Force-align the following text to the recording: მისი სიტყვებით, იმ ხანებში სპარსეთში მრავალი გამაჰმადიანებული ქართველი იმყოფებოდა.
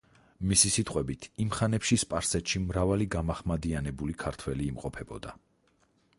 მისი 0.51 0.69
სიტყვებით, 0.75 1.27
იმ 1.45 1.51
ხანებში 1.57 1.97
სპარსეთში 2.05 2.63
მრავალი 2.65 3.09
გამაჰმადიანებული 3.17 4.19
ქართველი 4.27 4.69
იმყოფებოდა. 4.73 5.37